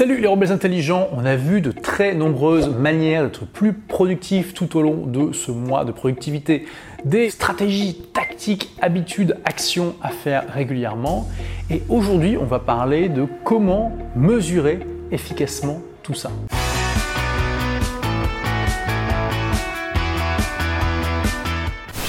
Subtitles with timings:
[0.00, 4.78] Salut les rebelles intelligents, on a vu de très nombreuses manières d'être plus productif tout
[4.78, 6.64] au long de ce mois de productivité,
[7.04, 11.28] des stratégies, tactiques, habitudes, actions à faire régulièrement.
[11.68, 14.78] Et aujourd'hui, on va parler de comment mesurer
[15.12, 16.30] efficacement tout ça.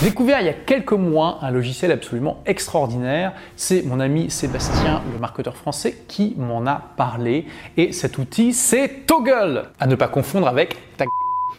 [0.01, 3.33] Découvert il y a quelques mois un logiciel absolument extraordinaire.
[3.55, 7.45] C'est mon ami Sébastien, le marketeur français, qui m'en a parlé.
[7.77, 9.69] Et cet outil, c'est Toggle.
[9.79, 11.05] À ne pas confondre avec ta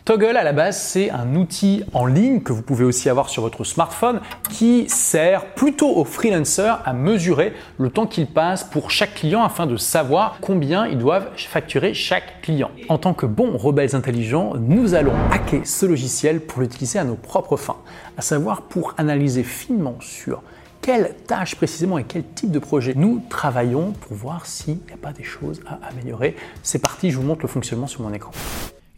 [0.04, 3.42] Toggle à la base c'est un outil en ligne que vous pouvez aussi avoir sur
[3.42, 4.20] votre smartphone
[4.50, 9.66] qui sert plutôt aux freelancers à mesurer le temps qu'ils passent pour chaque client afin
[9.66, 12.72] de savoir combien ils doivent facturer chaque client.
[12.88, 17.14] En tant que bons rebelles intelligents, nous allons hacker ce logiciel pour l'utiliser à nos
[17.14, 17.78] propres fins,
[18.18, 20.42] à savoir pour analyser finement sur
[20.80, 24.96] quelles tâches précisément et quel type de projet nous travaillons pour voir s'il n'y a
[25.00, 26.34] pas des choses à améliorer.
[26.64, 28.32] C'est parti, je vous montre le fonctionnement sur mon écran.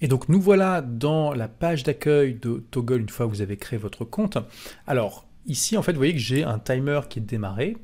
[0.04, 3.56] Et donc nous voilà dans la page d'accueil de Toggle une fois que vous avez
[3.56, 4.36] créé votre compte.
[4.86, 7.78] Alors ici en fait vous voyez que j'ai un timer qui est démarré,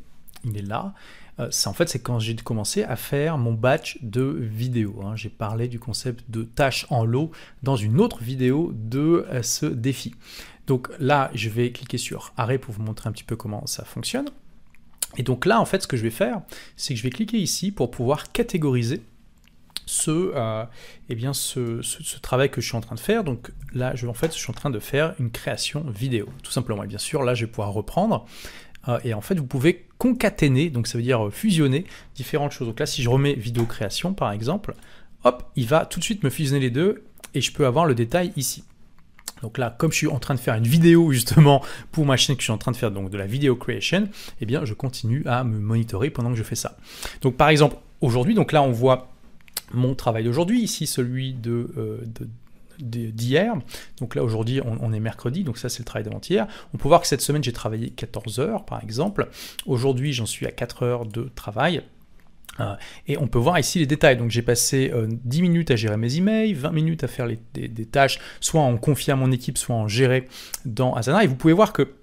[0.45, 0.93] il est là.
[1.39, 5.01] Euh, en fait c'est quand j'ai commencé à faire mon batch de vidéos.
[5.03, 5.17] Hein.
[5.17, 7.31] J'ai parlé du concept de tâches en lot
[7.63, 10.15] dans une autre vidéo de euh, ce défi.
[10.67, 13.87] Donc là je vais cliquer sur arrêt pour vous montrer un petit peu comment ça
[13.87, 14.29] fonctionne.
[15.17, 16.43] Et donc là en fait ce que je vais faire
[16.77, 19.01] c'est que je vais cliquer ici pour pouvoir catégoriser
[20.01, 20.65] ce, euh,
[21.09, 21.81] eh bien ce,
[22.21, 23.25] travail que je suis en train de faire.
[23.25, 26.83] Donc là, je, en suis en train de faire une création vidéo, tout simplement.
[26.85, 28.27] Et bien sûr, là, je vais pouvoir reprendre.
[28.89, 31.85] Euh, et en fait, vous pouvez concaténer, donc ça veut dire fusionner
[32.15, 32.69] différentes choses.
[32.69, 34.75] Donc là, si je remets vidéo création, par exemple,
[35.25, 37.05] hop, il va tout de suite me fusionner les deux
[37.35, 38.65] et je peux avoir le détail ici.
[39.43, 42.37] Donc là, comme je suis en train de faire une vidéo justement pour ma chaîne
[42.37, 44.09] que je suis en train de faire donc de la vidéo creation,
[44.41, 46.77] eh bien je continue à me monitorer pendant que je fais ça.
[47.23, 49.10] Donc par exemple, aujourd'hui, donc là on voit
[49.73, 51.99] mon travail d'aujourd'hui, ici celui de, euh,
[52.81, 53.55] d'hier.
[54.01, 56.47] Donc là aujourd'hui on, est mercredi, donc ça c'est le travail d'avant-hier.
[56.75, 59.29] On peut voir que cette semaine j'ai travaillé 14 heures par exemple.
[59.67, 61.83] Aujourd'hui j'en suis à 4 heures de travail.
[62.59, 62.75] Euh,
[63.07, 64.17] et on peut voir ici les détails.
[64.17, 64.93] Donc j'ai passé
[65.25, 68.77] 10 euh, minutes à gérer mes emails, 20 minutes à faire des, tâches, soit en
[68.77, 70.27] confier à mon équipe, soit en gérer
[70.65, 71.25] dans Asana.
[71.25, 71.95] Et vous pouvez voir que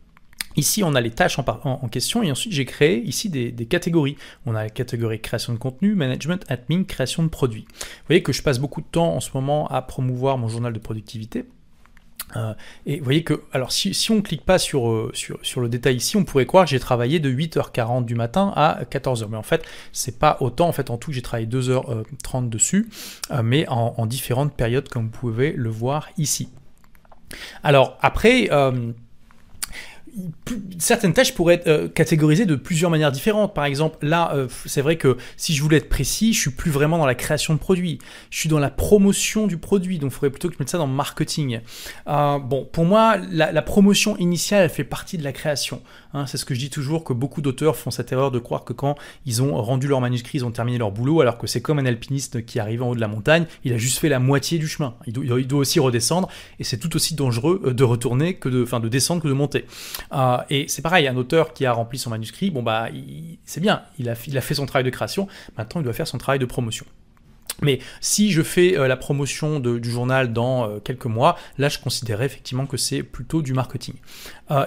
[0.58, 4.18] Ici, on a les tâches en, question et ensuite j'ai créé ici des, catégories.
[4.48, 7.68] On a la catégorie création de contenu, management, admin, création de produits.
[7.70, 10.74] Vous voyez que je passe beaucoup de temps en ce moment à promouvoir mon journal
[10.74, 11.46] de productivité.
[12.36, 12.56] Euh,
[12.88, 15.98] et vous voyez que, alors si, on ne clique pas euh, sur, sur, le détail
[15.98, 19.28] ici, on pourrait croire que j'ai travaillé de 8h40 du matin à 14h.
[19.30, 19.64] Mais en fait,
[19.94, 20.68] c'est pas autant.
[20.68, 22.90] En fait, en tout, j'ai travaillé 2h30 dessus,
[23.30, 26.50] euh, mais en, en, différentes périodes, comme vous pouvez le voir ici.
[27.62, 28.50] Alors, après
[30.80, 33.54] certaines tâches pourraient être euh, catégorisées de plusieurs manières différentes.
[33.54, 36.72] Par exemple, là, euh, c'est vrai que si je voulais être précis, je suis plus
[36.72, 38.00] vraiment dans la création de produits.
[38.30, 40.00] Je suis dans la promotion du produit.
[40.00, 41.60] Donc, il faudrait plutôt que je mette ça dans marketing.
[42.08, 45.82] Euh, bon, pour moi, la, promotion initiale, elle fait partie de la création.
[46.14, 46.26] Hein.
[46.26, 48.74] c'est ce que je dis toujours, que beaucoup d'auteurs font cette erreur de croire que
[48.74, 48.96] quand
[49.26, 51.86] ils ont rendu leur manuscrit, ils ont terminé leur boulot, alors que c'est comme un
[51.86, 54.68] alpiniste qui arrive en haut de la montagne, il a juste fait la moitié du
[54.68, 54.96] chemin.
[55.06, 56.30] Il doit, il doit aussi redescendre,
[56.60, 59.66] et c'est tout aussi dangereux de retourner que de, enfin, de descendre que de monter.
[60.14, 62.88] Euh, et c'est pareil, un auteur qui a rempli son manuscrit, bon bah,
[63.46, 66.40] c'est bien, il a, fait son travail de création, maintenant il doit faire son travail
[66.40, 66.86] de promotion.
[67.64, 71.80] Mais si je fais euh, la promotion du journal dans euh, quelques mois, là je
[71.80, 73.96] considérais effectivement que c'est plutôt du marketing.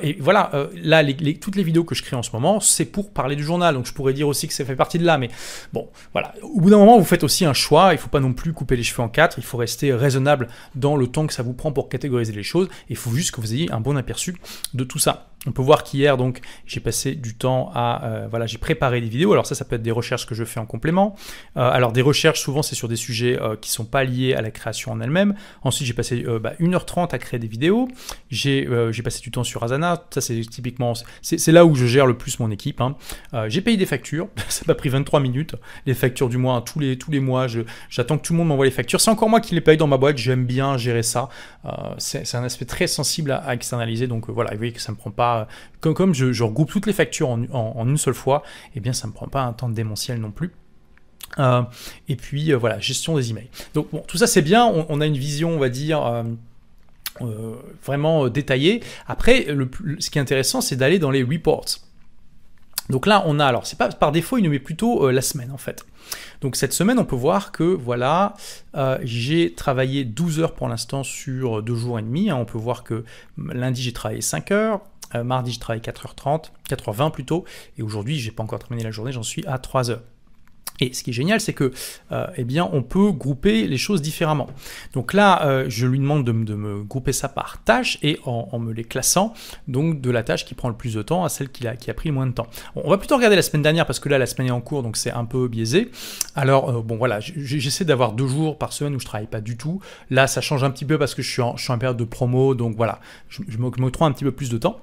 [0.03, 1.03] Et voilà, là
[1.41, 3.87] toutes les vidéos que je crée en ce moment, c'est pour parler du journal, donc
[3.87, 5.31] je pourrais dire aussi que ça fait partie de là, mais
[5.73, 6.35] bon, voilà.
[6.43, 8.53] Au bout d'un moment, vous faites aussi un choix, il ne faut pas non plus
[8.53, 11.55] couper les cheveux en quatre, il faut rester raisonnable dans le temps que ça vous
[11.55, 14.37] prend pour catégoriser les choses, il faut juste que vous ayez un bon aperçu
[14.75, 15.30] de tout ça.
[15.47, 19.09] On peut voir qu'hier, donc, j'ai passé du temps à, euh, voilà, j'ai préparé des
[19.09, 19.33] vidéos.
[19.33, 21.17] Alors ça, ça peut être des recherches que je fais en complément.
[21.57, 24.43] Euh, alors des recherches, souvent, c'est sur des sujets euh, qui sont pas liés à
[24.43, 25.35] la création en elle-même.
[25.63, 27.89] Ensuite, j'ai passé bah, 1h30 à créer des vidéos.
[28.29, 28.67] J'ai
[29.03, 30.05] passé du temps sur Asana.
[30.11, 30.93] Ça, c'est typiquement,
[31.23, 32.83] c'est là où je gère le plus mon équipe.
[32.83, 32.97] Hein.
[33.49, 34.29] j'ai payé des factures.
[34.49, 35.57] ça m'a pris 23 minutes.
[35.87, 37.47] Les factures du mois, tous les, tous les mois,
[37.89, 39.01] j'attends que tout le monde m'envoie les factures.
[39.01, 40.19] C'est encore moi qui les paye dans ma boîte.
[40.19, 41.31] J'aime bien gérer ça.
[41.97, 44.07] c'est un aspect très sensible à, externaliser.
[44.07, 45.30] Donc voilà, vous voyez que ça me prend pas
[45.81, 48.43] comme, je, regroupe toutes les factures en, une seule fois,
[48.75, 50.53] eh bien ça me prend pas un temps démentiel non plus.
[51.39, 51.63] Euh,
[52.09, 53.49] et puis euh, voilà, gestion des emails.
[53.75, 56.25] Donc bon, tout ça c'est bien, on, a une vision, on va dire,
[57.21, 57.55] euh,
[57.85, 58.83] vraiment détaillée.
[59.07, 59.47] Après,
[59.99, 61.67] ce qui est intéressant, c'est d'aller dans les reports.
[62.89, 65.53] Donc là, on a, alors c'est pas par défaut, il nous met plutôt la semaine
[65.53, 65.85] en fait.
[66.41, 68.35] Donc cette semaine, on peut voir que voilà,
[69.03, 72.31] j'ai travaillé 12 heures pour l'instant sur deux jours et demi.
[72.31, 72.37] Hein.
[72.37, 73.05] On peut voir que
[73.39, 74.81] lundi, j'ai travaillé 5 heures.
[75.15, 77.45] Euh, mardi, je travaille 4h30, 4h20 plutôt.
[77.79, 80.03] Et aujourd'hui, j'ai pas encore terminé la journée, j'en suis à 3 heures.
[80.81, 81.73] Et ce qui est génial, c'est que,
[82.11, 84.49] euh, eh bien, on peut grouper les choses différemment.
[84.95, 88.73] Donc là, euh, je lui demande de, me grouper ça par tâche et en, me
[88.73, 89.35] les classant,
[89.69, 91.91] donc de la tâche qui prend le plus de temps à celle qui a, qui
[91.91, 92.47] a pris le moins de temps.
[92.77, 94.83] on va plutôt regarder la semaine dernière parce que là, la semaine est en cours,
[94.83, 95.91] donc c'est un peu biaisé.
[96.35, 99.81] Alors, bon, voilà, j'essaie d'avoir deux jours par semaine où je travaille pas du tout.
[100.09, 101.99] Là, ça change un petit peu parce que je suis en, je suis en période
[101.99, 104.81] de promo, donc voilà, je, je m'octroie un petit peu plus de temps.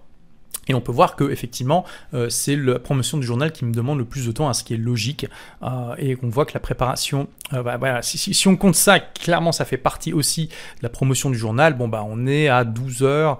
[0.67, 3.97] Et on peut voir que effectivement, euh, c'est la promotion du journal qui me demande
[3.97, 5.27] le plus de temps, ce qui est logique.
[5.63, 9.65] Euh, et on voit que la préparation, euh, bah, si, on compte ça, clairement, ça
[9.65, 11.75] fait partie aussi de la promotion du journal.
[11.75, 13.39] Bon, bah, on est à 12 heures,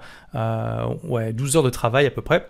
[1.04, 2.48] ouais, 12 heures de travail à peu près.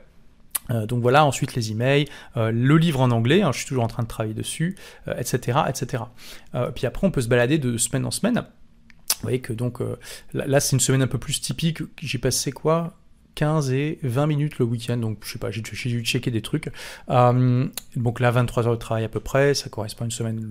[0.71, 4.03] donc voilà, ensuite les emails, le livre en anglais, hein, je suis toujours en train
[4.03, 4.77] de travailler dessus,
[5.17, 5.61] etc.
[5.69, 6.05] etc.
[6.75, 8.37] puis après, on peut se balader de semaine en semaine.
[8.37, 9.81] Vous voyez que donc
[10.35, 11.79] là c'est une semaine un peu plus typique.
[12.01, 12.95] J'ai passé quoi?
[13.39, 16.73] 15 et 20 minutes le week-end, donc je sais pas, j'ai dû checker des trucs.
[17.09, 20.45] Euh, donc là, 23 heures de travail à peu près, ça correspond à une semaine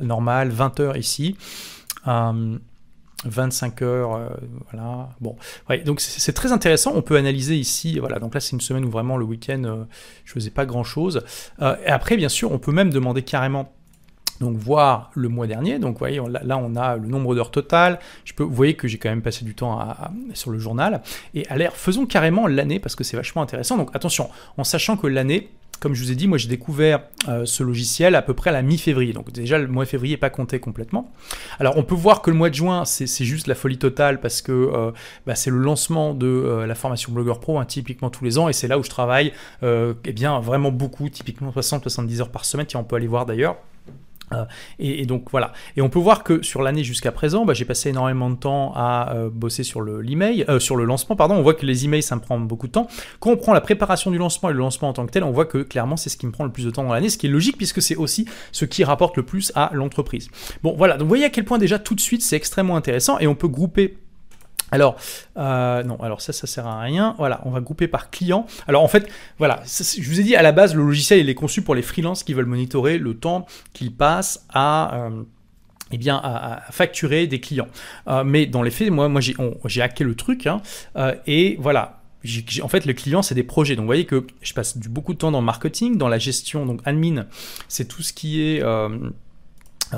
[0.00, 1.36] normale, 20 heures ici.
[2.04, 4.28] 25 euh, heures, euh,
[4.70, 5.08] voilà.
[5.20, 5.34] Bon,
[5.84, 6.92] donc c'est très intéressant.
[6.94, 8.20] On peut analyser ici, voilà.
[8.20, 9.84] Donc là, c'est une semaine où vraiment le week-end,
[10.24, 11.24] je faisais pas grand chose.
[11.60, 13.73] et après, bien sûr, on peut même demander carrément
[14.40, 15.78] donc voir le mois dernier.
[15.78, 17.98] Donc voyez, là on a le nombre d'heures totales.
[18.24, 19.80] Je peux, vous voyez que j'ai quand même passé du temps
[20.34, 21.02] sur le journal.
[21.34, 23.76] Et à faisons carrément l'année parce que c'est vachement intéressant.
[23.76, 25.50] Donc attention, en sachant que l'année,
[25.80, 28.52] comme je vous ai dit, moi j'ai découvert euh, ce logiciel à peu près à
[28.52, 29.12] la mi-février.
[29.12, 31.12] Donc déjà le mois de février n'est pas compté complètement.
[31.58, 34.42] Alors on peut voir que le mois de juin c'est juste la folie totale parce
[34.42, 34.92] que euh,
[35.26, 38.48] bah, c'est le lancement de euh, la formation Blogueur Pro, hein, typiquement tous les ans,
[38.48, 39.32] et c'est là où je travaille
[39.62, 42.66] eh bien vraiment beaucoup, typiquement 60-70 heures par semaine.
[42.66, 43.56] Tiens, on peut aller voir d'ailleurs.
[44.32, 44.44] Euh,
[44.78, 45.52] et, donc voilà.
[45.76, 48.72] Et on peut voir que sur l'année jusqu'à présent, bah, j'ai passé énormément de temps
[48.74, 51.16] à euh, bosser sur le l'email, euh, sur le lancement.
[51.16, 51.34] Pardon.
[51.34, 52.88] On voit que les emails ça me prend beaucoup de temps.
[53.20, 55.30] Quand on prend la préparation du lancement et le lancement en tant que tel, on
[55.30, 57.18] voit que clairement c'est ce qui me prend le plus de temps dans l'année, ce
[57.18, 60.28] qui est logique puisque c'est aussi ce qui rapporte le plus à l'entreprise.
[60.62, 60.94] Bon voilà.
[60.94, 63.34] Donc vous voyez à quel point déjà tout de suite c'est extrêmement intéressant et on
[63.34, 63.98] peut grouper
[64.74, 64.96] alors,
[65.36, 67.14] euh, non, alors ça, ça sert à rien.
[67.16, 68.44] Voilà, on va grouper par client.
[68.66, 71.36] Alors en fait, voilà, je vous ai dit à la base, le logiciel, il est
[71.36, 74.96] conçu pour les freelances qui veulent monitorer le temps qu'ils passent à...
[74.96, 75.22] Euh,
[75.92, 75.98] eh
[76.70, 77.68] facturer des clients.
[78.08, 80.60] Euh, mais dans les faits, moi, moi j'ai hacké le truc, hein,
[81.28, 82.00] et voilà,
[82.62, 83.76] en fait, le client, c'est des projets.
[83.76, 86.66] Donc, vous voyez que je passe beaucoup de temps dans le marketing, dans la gestion,
[86.66, 87.26] donc admin,
[87.68, 88.64] c'est tout ce qui est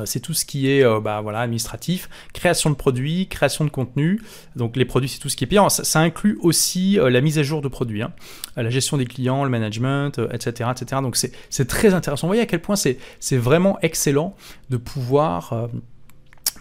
[0.04, 4.20] c'est tout ce qui est euh, bah, voilà, administratif, création de produits, création de contenu.
[4.54, 5.68] Donc les produits, c'est tout ce qui est payant.
[5.68, 8.12] Ça, inclut aussi euh, la mise à jour de produits, hein.
[8.56, 11.00] la gestion des clients, le management, etc., etc.
[11.02, 12.26] Donc c'est très intéressant.
[12.26, 12.98] Vous voyez à quel point c'est
[13.32, 14.34] vraiment excellent
[14.70, 15.68] de pouvoir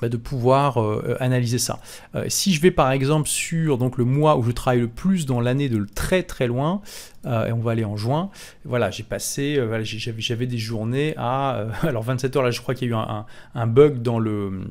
[0.02, 1.80] bah, de pouvoir euh, euh, analyser ça.
[2.16, 5.26] Euh, si je vais par exemple sur donc, le mois où je travaille le plus
[5.26, 6.82] dans l'année de très très loin,
[7.26, 8.30] et on va aller en juin,
[8.66, 12.94] voilà, j'ai passé, j'avais des journées à, alors 27 heures là je crois qu'il y
[12.94, 13.26] a eu
[13.56, 14.62] un bug dans le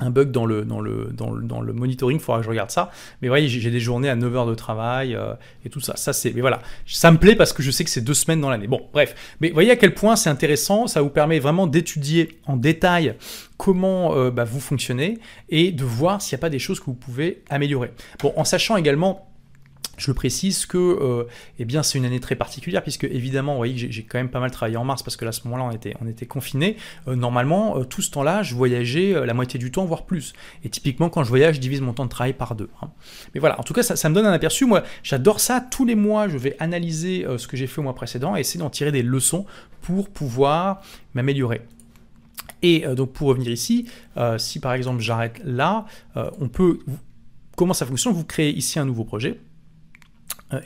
[0.00, 2.50] un bug dans le, dans le, dans le, dans le monitoring, il faudra que je
[2.50, 2.90] regarde ça.
[3.20, 5.96] Mais voyez, j'ai des journées à 9 heures de travail euh, et tout ça.
[5.96, 8.40] Ça, c'est, mais voilà, ça me plaît parce que je sais que c'est deux semaines
[8.40, 8.66] dans l'année.
[8.66, 9.14] Bon, bref.
[9.40, 10.86] Mais voyez à quel point c'est intéressant.
[10.86, 13.14] Ça vous permet vraiment d'étudier en détail
[13.56, 15.18] comment euh, bah, vous fonctionnez
[15.50, 17.92] et de voir s'il n'y a pas des choses que vous pouvez améliorer.
[18.20, 19.29] Bon, en sachant également
[20.00, 21.24] je précise que euh,
[21.58, 24.40] eh bien, c'est une année très particulière, puisque évidemment, vous voyez j'ai quand même pas
[24.40, 26.76] mal travaillé en mars, parce que là, à ce moment-là, on était, on était confinés.
[27.06, 30.32] Euh, normalement, euh, tout ce temps-là, je voyageais la moitié du temps, voire plus.
[30.64, 32.70] Et typiquement, quand je voyage, je divise mon temps de travail par deux.
[32.80, 32.90] Hein.
[33.34, 34.64] Mais voilà, en tout cas, ça, me donne un aperçu.
[34.64, 35.60] Moi, j'adore ça.
[35.60, 38.60] Tous les mois, je vais analyser ce que j'ai fait au mois précédent et essayer
[38.60, 39.44] d'en tirer des leçons
[39.82, 40.80] pour pouvoir
[41.12, 41.60] m'améliorer.
[42.62, 43.86] Et donc, pour revenir ici,
[44.38, 46.78] si par exemple j'arrête là, on peut...
[47.56, 48.14] Comment ça fonctionne?
[48.14, 49.38] Vous créez ici un nouveau projet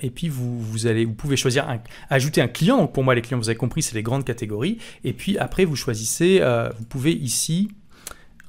[0.02, 1.66] et puis vous, vous, allez, vous pouvez choisir
[2.10, 2.78] ajouter un client.
[2.78, 4.78] Donc pour moi, les clients, vous avez compris, c'est les grandes catégories.
[5.04, 7.70] Et puis après, vous choisissez, euh, vous pouvez ici,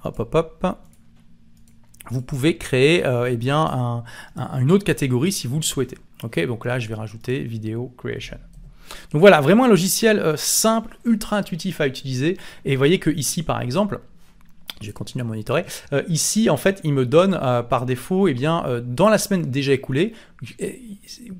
[0.03, 0.77] hop, hop, hop,
[2.11, 4.03] vous pouvez créer euh, eh bien,
[4.35, 5.97] une autre catégorie si vous le souhaitez.
[6.21, 8.37] Donc là, je vais rajouter vidéo creation.
[9.11, 12.37] Donc voilà, vraiment un logiciel simple, ultra intuitif à utiliser.
[12.63, 13.99] Et voyez que ici, par exemple,
[14.81, 15.65] je vais continuer à monitorer.
[16.07, 17.39] ici, en fait, il me donne
[17.69, 20.13] par défaut, eh bien, dans la semaine déjà écoulée,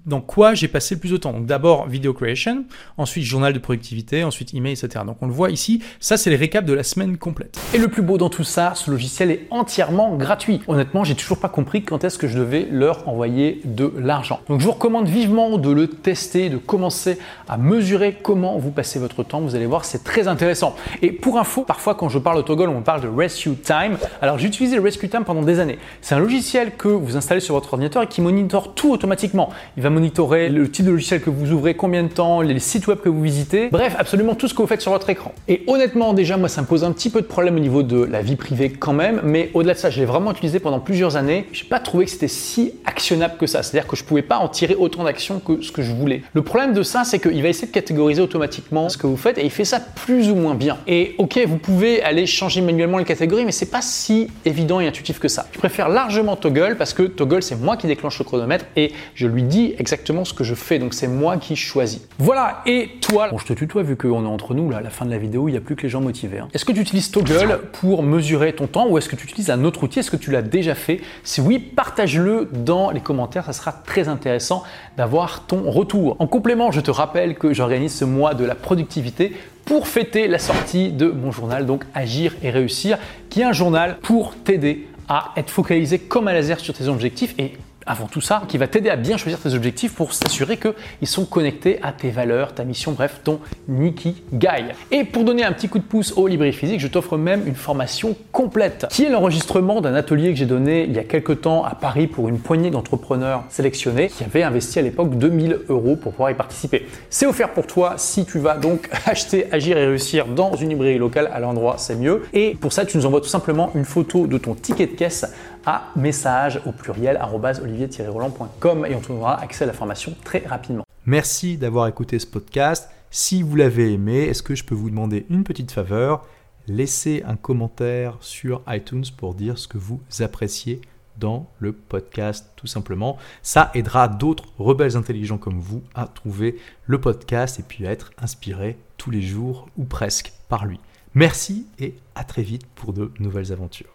[0.06, 1.34] dans quoi j'ai passé le plus de temps?
[1.34, 2.66] Donc d'abord video creation,
[2.98, 5.04] ensuite journal de productivité, ensuite email, etc.
[5.06, 7.60] Donc on le voit ici, ça c'est les récaps de la semaine complète.
[7.74, 10.62] Et le plus beau dans tout ça, ce logiciel est entièrement gratuit.
[10.68, 14.42] Honnêtement, j'ai toujours pas compris quand est-ce que je devais leur envoyer de l'argent.
[14.48, 19.00] Donc je vous recommande vivement de le tester, de commencer à mesurer comment vous passez
[19.00, 19.42] votre temps.
[19.42, 20.76] Vous allez voir, c'est très intéressant.
[21.02, 23.98] Et pour info, parfois quand je parle au Toggle, on parle de Rescue Time.
[24.22, 25.78] Alors j'ai utilisé Rescue Time pendant des années.
[26.02, 29.50] C'est un logiciel que vous installez sur votre ordinateur et qui monitore tout automatiquement.
[29.78, 32.88] Il va monitorer le type de logiciel que vous ouvrez, combien de temps, les sites
[32.88, 35.34] web que vous visitez, bref, absolument tout ce que vous faites sur votre écran.
[35.48, 38.04] Et honnêtement, déjà, moi, ça me pose un petit peu de problème au niveau de
[38.04, 41.16] la vie privée quand même, mais au-delà de ça, je l'ai vraiment utilisé pendant plusieurs
[41.16, 41.46] années.
[41.52, 43.64] Je n'ai pas trouvé que c'était si actionnable que ça.
[43.64, 46.24] C'est-à-dire que je ne pouvais pas en tirer autant d'actions que ce que je voulais.
[46.34, 49.38] Le problème de ça, c'est qu'il va essayer de catégoriser automatiquement ce que vous faites
[49.38, 50.78] et il fait ça plus ou moins bien.
[50.88, 54.88] Et ok, vous pouvez aller changer manuellement les catégories, mais c'est pas si évident et
[54.88, 55.48] intuitif que ça.
[55.52, 59.28] Je préfère largement Toggle parce que Toggle, c'est moi qui déclenche le chronomètre et je
[59.28, 60.80] lui dis exactement ce que je fais.
[60.80, 62.02] Donc c'est moi qui choisis.
[62.18, 62.62] Voilà.
[62.66, 65.12] Et toi, bon, je te tutoie vu qu'on est entre nous là, la fin de
[65.12, 66.40] la vidéo, il n'y a plus que les gens motivés.
[66.40, 66.48] Hein.
[66.54, 69.64] Est-ce que tu utilises Toggle pour mesurer ton temps ou est-ce que tu utilises un
[69.64, 70.00] autre outil?
[70.00, 71.02] Est-ce que tu l'as déjà fait?
[71.24, 73.46] Si oui, partage-le dans les commentaires.
[73.46, 74.64] Ça sera très intéressant
[74.98, 76.16] d'avoir ton retour.
[76.20, 79.34] En complément, je te rappelle que j'organise ce mois de la productivité
[79.66, 82.98] pour fêter la sortie de mon journal, donc Agir et réussir,
[83.30, 87.36] qui est un journal pour t'aider à être focalisé comme un laser sur tes objectifs
[87.38, 87.54] et
[87.86, 91.26] avant tout ça, qui va t'aider à bien choisir tes objectifs pour s'assurer qu'ils sont
[91.26, 94.66] connectés à tes valeurs, ta mission, bref, ton Niki Guy.
[94.92, 97.56] Et pour donner un petit coup de pouce au librairie physique, je t'offre même une
[97.56, 101.64] formation complète, qui est l'enregistrement d'un atelier que j'ai donné il y a quelques temps
[101.64, 106.14] à Paris pour une poignée d'entrepreneurs sélectionnés qui avaient investi à l'époque 2000 euros pour
[106.14, 106.88] pouvoir y participer.
[107.10, 110.98] C'est offert pour toi si tu vas donc acheter, agir et réussir dans une librairie
[110.98, 112.24] locale à l'endroit, c'est mieux.
[112.34, 115.26] Et pour ça, tu nous envoies tout simplement une photo de ton ticket de caisse
[115.66, 120.84] à message au pluriel olivier-roland.com et on te donnera accès à la formation très rapidement.
[121.06, 122.90] Merci d'avoir écouté ce podcast.
[123.12, 126.26] Si vous l'avez aimé, est-ce que je peux vous demander une petite faveur?
[126.68, 130.82] Laissez un commentaire sur iTunes pour dire ce que vous appréciez
[131.18, 133.18] dans le podcast tout simplement.
[133.42, 138.12] Ça aidera d'autres rebelles intelligents comme vous à trouver le podcast et puis à être
[138.18, 140.80] inspirés tous les jours ou presque par lui.
[141.14, 143.95] Merci et à très vite pour de nouvelles aventures.